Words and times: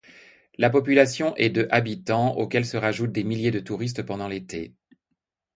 La 0.57 0.71
population 0.71 1.35
est 1.35 1.51
de 1.51 1.67
habitants, 1.69 2.35
auxquels 2.37 2.65
se 2.65 2.75
rajoutent 2.75 3.11
des 3.11 3.23
milliers 3.23 3.51
de 3.51 3.59
touristes 3.59 4.01
pendant 4.01 4.27
l'été. 4.27 4.73